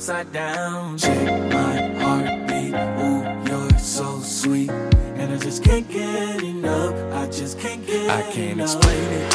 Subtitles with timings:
[0.00, 0.96] upside down.
[0.96, 2.72] Check my heartbeat,
[3.04, 4.70] ooh, you're so sweet.
[4.70, 8.76] And I just can't get enough, I just can't get I can't enough.
[8.76, 9.34] explain it.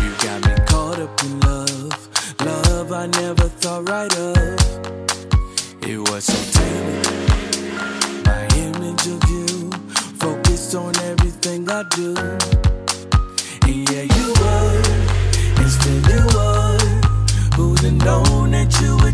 [0.00, 2.08] You got me caught up in love,
[2.40, 4.36] love I never thought right of.
[5.86, 7.02] It was so tame,
[8.24, 9.70] my image of you,
[10.16, 12.51] focused on everything I do.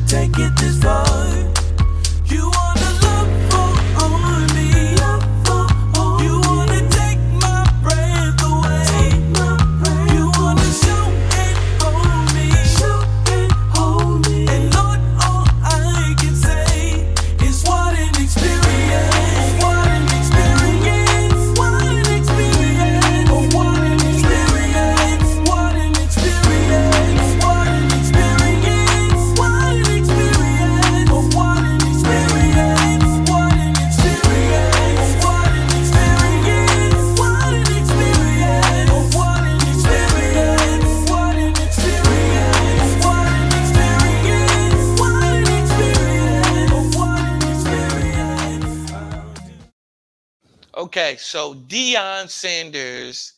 [0.08, 1.47] Take it this far?
[51.08, 53.32] Okay, so Deion Sanders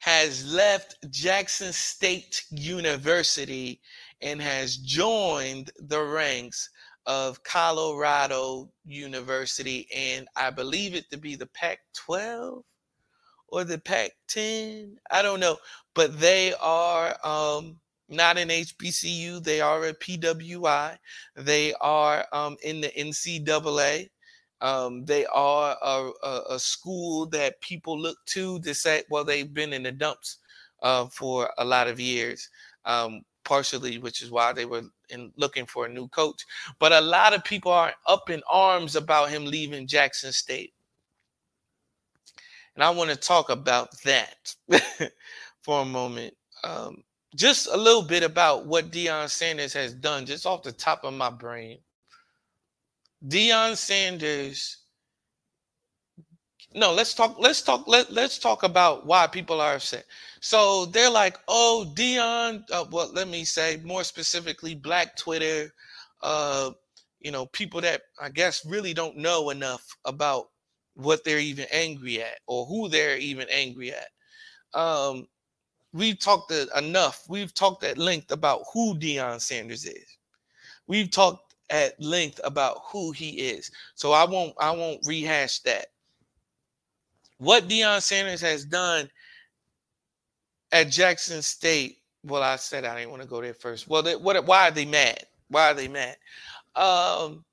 [0.00, 3.80] has left Jackson State University
[4.20, 6.68] and has joined the ranks
[7.06, 12.62] of Colorado University, and I believe it to be the Pac 12
[13.48, 14.98] or the Pac 10.
[15.10, 15.56] I don't know,
[15.94, 20.98] but they are um, not an HBCU, they are a PWI,
[21.36, 24.10] they are um, in the NCAA.
[24.60, 29.52] Um, they are a, a, a, school that people look to to say, well, they've
[29.54, 30.38] been in the dumps
[30.82, 32.48] uh, for a lot of years,
[32.84, 36.44] um, partially, which is why they were in looking for a new coach.
[36.80, 40.72] But a lot of people are up in arms about him leaving Jackson State.
[42.74, 44.54] And I want to talk about that
[45.62, 46.34] for a moment.
[46.64, 47.02] Um,
[47.34, 51.12] just a little bit about what Deion Sanders has done, just off the top of
[51.12, 51.78] my brain.
[53.26, 54.78] Deion Sanders.
[56.74, 57.36] No, let's talk.
[57.38, 57.88] Let's talk.
[57.88, 60.04] Let, let's talk about why people are upset.
[60.40, 65.72] So they're like, "Oh, Deion." Uh, well, let me say more specifically, Black Twitter.
[66.22, 66.70] Uh,
[67.20, 70.50] you know, people that I guess really don't know enough about
[70.94, 74.08] what they're even angry at or who they're even angry at.
[74.78, 75.26] Um,
[75.92, 77.24] we've talked enough.
[77.28, 80.18] We've talked at length about who Deion Sanders is.
[80.86, 83.70] We've talked at length about who he is.
[83.94, 85.86] So I won't I won't rehash that.
[87.38, 89.08] What Deion Sanders has done
[90.72, 91.98] at Jackson State.
[92.24, 93.88] Well, I said I didn't want to go there first.
[93.88, 94.44] Well, they, what?
[94.46, 95.24] Why are they mad?
[95.48, 96.16] Why are they mad?
[96.74, 97.44] Um,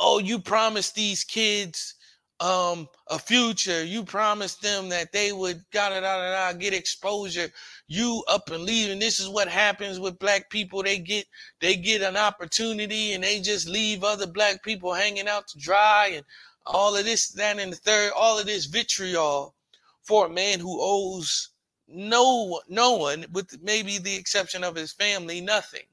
[0.00, 1.94] oh, you promised these kids
[2.40, 3.84] um a future.
[3.84, 7.48] You promised them that they would da da da da get exposure.
[7.86, 8.98] You up and leaving.
[8.98, 10.82] This is what happens with black people.
[10.82, 11.26] They get
[11.60, 16.12] they get an opportunity and they just leave other black people hanging out to dry
[16.14, 16.24] and
[16.66, 19.54] all of this, that, and the third, all of this vitriol
[20.02, 21.50] for a man who owes
[21.86, 25.84] no no one, with maybe the exception of his family, nothing.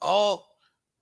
[0.00, 0.47] All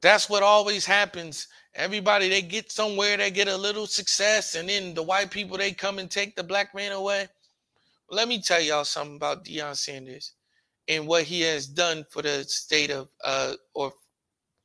[0.06, 4.94] that's what always happens Everybody they get somewhere, they get a little success, and then
[4.94, 7.28] the white people they come and take the black man away.
[8.08, 10.32] Let me tell y'all something about Deion Sanders
[10.88, 13.92] and what he has done for the state of uh or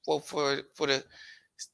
[0.06, 1.04] for for for the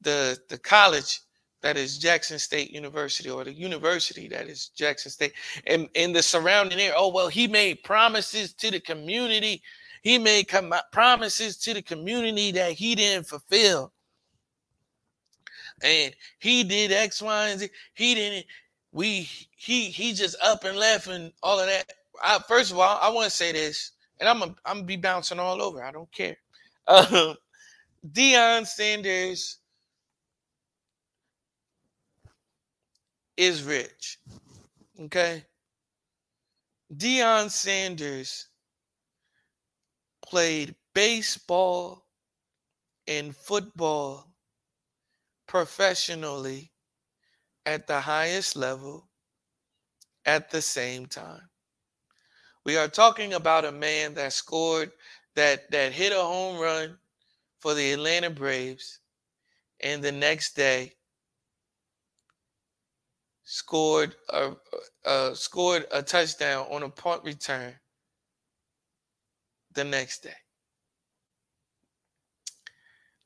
[0.01, 1.21] the the college
[1.61, 5.33] that is Jackson State University or the university that is Jackson State
[5.67, 6.95] and in the surrounding area.
[6.97, 9.61] Oh well, he made promises to the community.
[10.07, 13.91] He made com- promises to the community that he didn't fulfill
[15.83, 17.69] and he did X, Y, and Z.
[17.93, 18.45] He didn't.
[18.93, 21.91] We he he just up and left and all of that.
[22.23, 23.91] I, first of all, I want to say this,
[24.21, 25.83] and I'm a, I'm gonna be bouncing all over.
[25.83, 26.37] I don't care.
[26.89, 27.35] Um,
[28.13, 29.57] Deion Sanders
[33.35, 34.19] is rich.
[35.01, 35.43] Okay.
[36.95, 38.47] Deion Sanders
[40.29, 42.05] played baseball
[43.07, 44.27] and football
[45.47, 46.71] professionally
[47.65, 49.09] at the highest level
[50.25, 51.49] at the same time.
[52.65, 54.91] We are talking about a man that scored
[55.35, 56.97] that that hit a home run
[57.59, 58.99] for the Atlanta Braves
[59.79, 60.93] and the next day
[63.43, 64.51] scored a
[65.05, 67.73] uh, scored a touchdown on a punt return
[69.77, 70.35] the next day.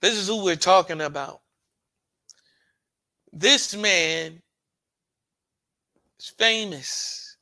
[0.01, 1.41] This is who we're talking about.
[3.31, 4.41] This man
[6.19, 7.37] is famous,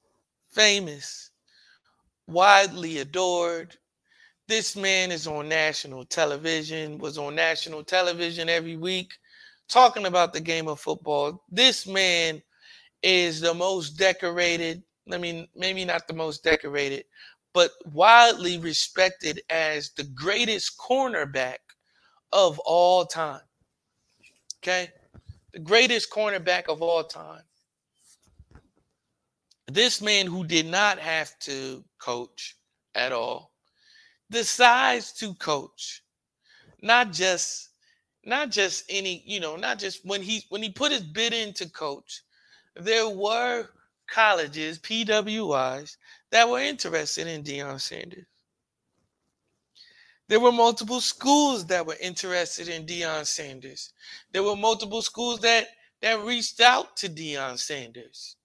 [0.51, 1.31] famous,
[2.27, 3.75] widely adored.
[4.47, 9.13] This man is on national television, was on national television every week
[9.67, 11.43] talking about the game of football.
[11.49, 12.41] This man
[13.01, 17.05] is the most decorated, I mean, maybe not the most decorated,
[17.53, 21.57] but widely respected as the greatest cornerback
[22.31, 23.41] of all time.
[24.61, 24.89] Okay?
[25.53, 27.41] The greatest cornerback of all time.
[29.67, 32.55] This man who did not have to coach
[32.95, 33.51] at all
[34.31, 36.03] decides to coach,
[36.81, 37.69] not just
[38.25, 41.53] not just any, you know, not just when he when he put his bid in
[41.53, 42.23] to coach,
[42.75, 43.69] there were
[44.07, 45.97] colleges, PWIs,
[46.31, 48.25] that were interested in Deion Sanders.
[50.27, 53.93] There were multiple schools that were interested in Deion Sanders.
[54.31, 55.67] There were multiple schools that
[56.01, 58.37] that reached out to Deion Sanders.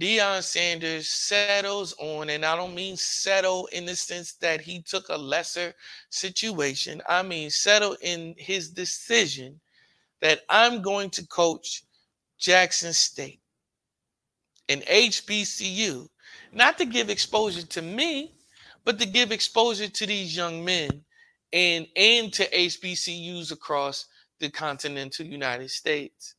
[0.00, 5.08] Deion Sanders settles on, and I don't mean settle in the sense that he took
[5.08, 5.74] a lesser
[6.10, 7.02] situation.
[7.08, 9.60] I mean settle in his decision
[10.20, 11.84] that I'm going to coach
[12.38, 13.41] Jackson State,
[14.72, 16.08] an HBCU,
[16.52, 18.34] not to give exposure to me,
[18.84, 21.04] but to give exposure to these young men
[21.52, 24.06] and and to HBCUs across
[24.40, 26.34] the continental United States.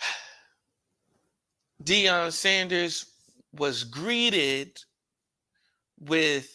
[1.84, 3.04] Deion Sanders
[3.52, 4.78] was greeted
[5.98, 6.48] with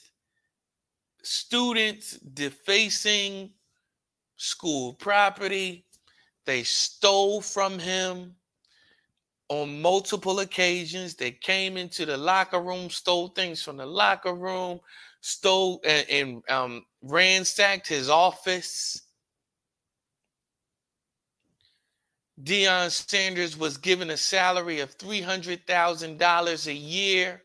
[1.24, 3.52] students defacing
[4.42, 5.86] school property.
[6.46, 8.36] They stole from him
[9.50, 11.16] on multiple occasions.
[11.16, 14.80] They came into the locker room, stole things from the locker room,
[15.22, 19.04] stole and, and um, ransacked his office.
[22.42, 27.44] Deion Sanders was given a salary of $300,000 a year.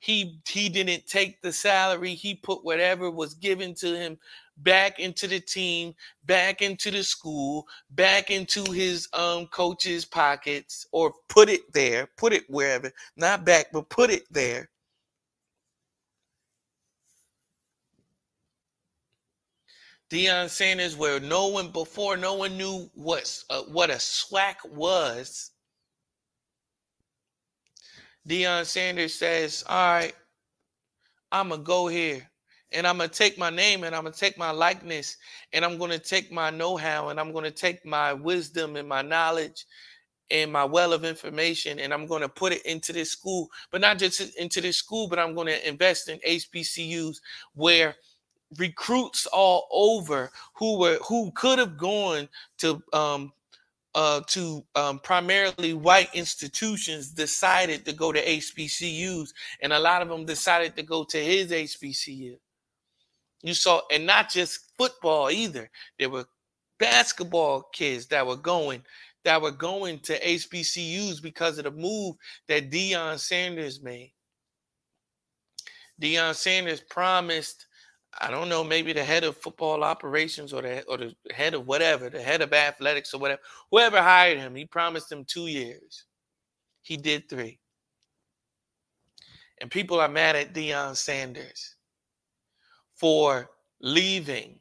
[0.00, 2.14] He he didn't take the salary.
[2.14, 4.18] He put whatever was given to him
[4.58, 5.94] back into the team,
[6.24, 12.32] back into the school, back into his um coach's pockets or put it there, put
[12.32, 14.68] it wherever, not back, but put it there.
[20.10, 25.50] Deion Sanders, where no one before, no one knew what uh, what a SWAC was.
[28.26, 30.14] Deion Sanders says, "All right,
[31.30, 32.30] I'm gonna go here,
[32.72, 35.16] and I'm gonna take my name, and I'm gonna take my likeness,
[35.52, 39.66] and I'm gonna take my know-how, and I'm gonna take my wisdom and my knowledge."
[40.30, 43.80] And my well of information, and I'm going to put it into this school, but
[43.80, 47.16] not just into this school, but I'm going to invest in HBCUs
[47.54, 47.96] where
[48.56, 52.28] recruits all over who were who could have gone
[52.58, 53.32] to um
[53.94, 59.30] uh to um primarily white institutions decided to go to HBCUs
[59.60, 62.36] and a lot of them decided to go to his HBCU.
[63.42, 65.70] You saw and not just football either.
[65.98, 66.26] There were
[66.78, 68.82] basketball kids that were going
[69.24, 72.16] that were going to HBCUs because of the move
[72.46, 74.12] that Deion Sanders made.
[76.00, 77.66] Deion Sanders promised
[78.20, 81.66] I don't know, maybe the head of football operations or the or the head of
[81.66, 83.40] whatever, the head of athletics or whatever,
[83.70, 86.04] whoever hired him, he promised him two years.
[86.82, 87.60] He did three.
[89.60, 91.76] And people are mad at Deion Sanders
[92.98, 93.50] for
[93.80, 94.58] leaving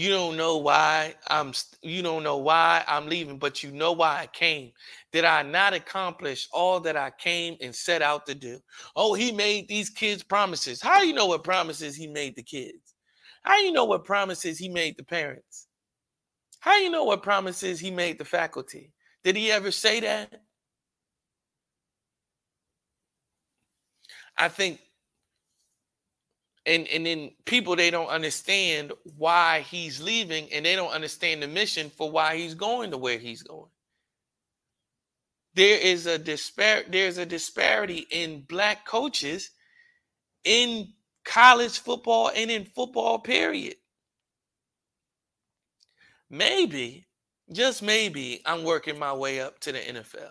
[0.00, 1.52] you don't know why I'm
[1.82, 4.72] you don't know why I'm leaving, but you know why I came.
[5.12, 8.60] Did I not accomplish all that I came and set out to do?
[8.96, 10.80] Oh, he made these kids promises.
[10.80, 12.94] How do you know what promises he made the kids?
[13.42, 15.66] How do you know what promises he made the parents?
[16.60, 18.92] How do you know what promises he made the faculty?
[19.22, 20.40] Did he ever say that?
[24.38, 24.80] I think
[26.70, 31.48] and and then people they don't understand why he's leaving and they don't understand the
[31.48, 33.70] mission for why he's going to where he's going.
[35.54, 39.50] There is a dispar there's a disparity in black coaches
[40.44, 40.92] in
[41.24, 43.74] college football and in football period.
[46.30, 47.06] Maybe
[47.52, 50.30] just maybe i'm working my way up to the nfl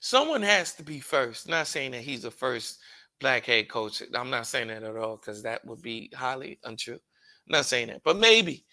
[0.00, 1.48] someone has to be first.
[1.48, 2.78] Not saying that he's the first
[3.20, 4.02] black head coach.
[4.14, 6.94] I'm not saying that at all because that would be highly untrue.
[6.94, 8.64] I'm not saying that, but maybe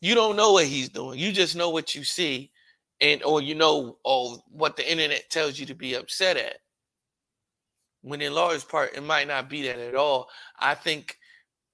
[0.00, 1.18] you don't know what he's doing.
[1.18, 2.50] You just know what you see,
[3.00, 6.56] and or you know oh what the internet tells you to be upset at
[8.02, 10.28] when in large part it might not be that at all
[10.58, 11.16] i think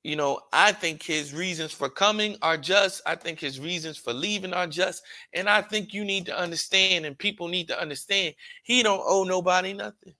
[0.02, 4.12] you know i think his reasons for coming are just i think his reasons for
[4.12, 5.02] leaving are just
[5.32, 9.24] and i think you need to understand and people need to understand he don't owe
[9.24, 10.14] nobody nothing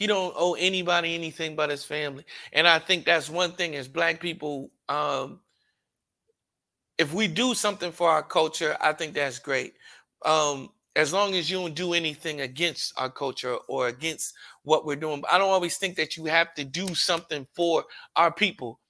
[0.00, 3.86] he don't owe anybody anything but his family and i think that's one thing as
[3.86, 5.38] black people um
[7.00, 9.72] if we do something for our culture, I think that's great.
[10.22, 14.96] Um, as long as you don't do anything against our culture or against what we're
[14.96, 15.22] doing.
[15.30, 17.84] I don't always think that you have to do something for
[18.16, 18.80] our people.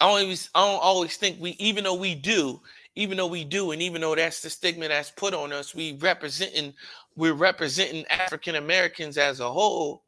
[0.00, 2.60] I always I don't always think we even though we do,
[2.96, 5.96] even though we do, and even though that's the stigma that's put on us, we
[6.00, 6.74] representing
[7.16, 10.04] we're representing African Americans as a whole,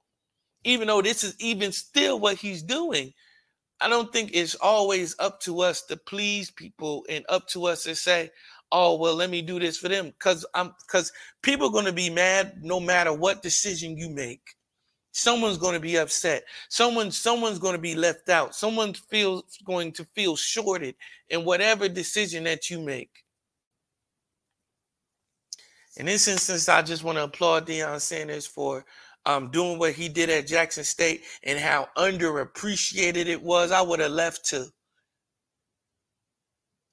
[0.64, 3.12] even though this is even still what he's doing.
[3.80, 7.82] I don't think it's always up to us to please people and up to us
[7.84, 8.30] to say,
[8.72, 11.12] oh well let me do this for them because i'm because
[11.42, 14.56] people are going to be mad no matter what decision you make
[15.12, 19.92] someone's going to be upset someone someone's going to be left out someone feels going
[19.92, 20.95] to feel shorted
[21.31, 23.25] in whatever decision that you make
[25.97, 28.85] in this instance i just want to applaud Deion sanders for
[29.25, 34.00] um, doing what he did at Jackson State and how underappreciated it was, I would
[34.00, 34.66] have left too.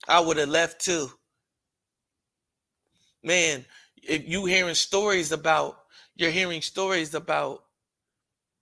[0.08, 1.10] I would have left too.
[3.24, 3.66] Man,
[4.02, 5.80] if you hearing stories about,
[6.16, 7.64] you're hearing stories about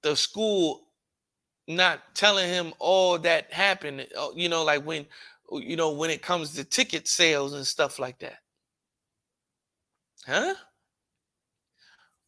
[0.03, 0.87] the school
[1.67, 4.07] not telling him all that happened.
[4.17, 5.05] Uh, you know, like when,
[5.51, 8.39] you know, when it comes to ticket sales and stuff like that.
[10.25, 10.55] Huh?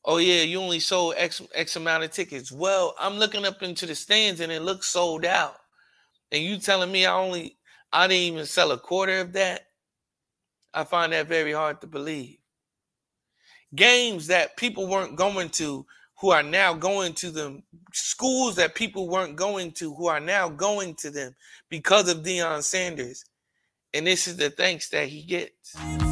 [0.05, 2.51] oh yeah, you only sold X X amount of tickets.
[2.51, 5.55] Well, I'm looking up into the stands and it looks sold out.
[6.31, 7.57] And you telling me I only
[7.93, 9.67] I didn't even sell a quarter of that?
[10.73, 12.37] I find that very hard to believe.
[13.75, 15.85] Games that people weren't going to
[16.19, 20.49] who are now going to them, schools that people weren't going to who are now
[20.49, 21.33] going to them
[21.69, 23.23] because of Deion Sanders.
[23.93, 26.08] And this is the thanks that he gets.